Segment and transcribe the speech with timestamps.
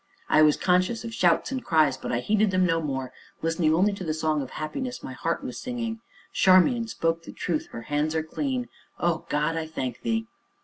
[0.29, 3.13] I was conscious of shouts and cries, but I heeded them no more,
[3.43, 5.99] listening only to the song of happiness my heart was singing:
[6.33, 8.67] "Charmian spoke truth, her hands are clean.
[8.99, 10.25] O God, I thank thee!"